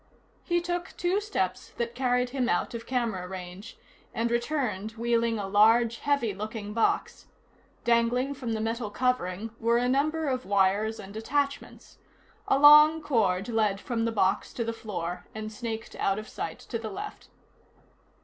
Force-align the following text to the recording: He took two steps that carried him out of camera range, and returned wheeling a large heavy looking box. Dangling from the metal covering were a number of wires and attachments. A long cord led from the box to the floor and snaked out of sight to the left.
He 0.43 0.61
took 0.61 0.97
two 0.97 1.21
steps 1.21 1.73
that 1.77 1.93
carried 1.93 2.31
him 2.31 2.49
out 2.49 2.73
of 2.73 2.87
camera 2.87 3.27
range, 3.27 3.77
and 4.15 4.31
returned 4.31 4.93
wheeling 4.93 5.37
a 5.37 5.45
large 5.47 5.99
heavy 5.99 6.33
looking 6.33 6.73
box. 6.73 7.27
Dangling 7.83 8.33
from 8.33 8.53
the 8.53 8.61
metal 8.61 8.89
covering 8.89 9.51
were 9.59 9.77
a 9.77 9.87
number 9.87 10.27
of 10.27 10.43
wires 10.43 10.99
and 10.99 11.15
attachments. 11.15 11.99
A 12.47 12.57
long 12.57 13.03
cord 13.03 13.47
led 13.47 13.79
from 13.79 14.05
the 14.05 14.11
box 14.11 14.53
to 14.53 14.63
the 14.63 14.73
floor 14.73 15.27
and 15.35 15.51
snaked 15.51 15.95
out 15.97 16.17
of 16.17 16.27
sight 16.27 16.57
to 16.57 16.79
the 16.79 16.89
left. 16.89 17.27